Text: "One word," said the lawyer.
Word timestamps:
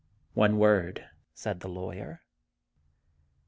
"One 0.33 0.57
word," 0.57 1.05
said 1.35 1.59
the 1.59 1.67
lawyer. 1.69 2.21